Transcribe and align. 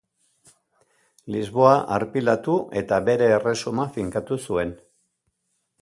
Lisboa 1.35 1.75
arpilatu 1.97 2.57
eta 2.83 2.99
bere 3.11 3.29
erresuma 3.37 3.87
finkatu 3.99 4.41
zuen. 4.49 4.77